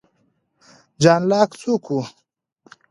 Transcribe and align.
جان 1.01 1.21
لاک 1.31 1.49
څوک 1.61 1.83
و؟ 1.95 1.99